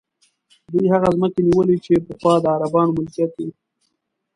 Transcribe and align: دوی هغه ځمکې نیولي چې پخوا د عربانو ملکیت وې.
دوی 0.71 0.85
هغه 0.93 1.07
ځمکې 1.15 1.41
نیولي 1.47 1.77
چې 1.85 1.93
پخوا 2.07 2.33
د 2.43 2.45
عربانو 2.55 2.95
ملکیت 2.97 3.31
وې. 3.37 3.49